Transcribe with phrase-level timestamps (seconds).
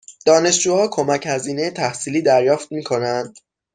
[0.25, 3.37] دانشجوها کمک هزینه تحصیلی دریافت می کنند؟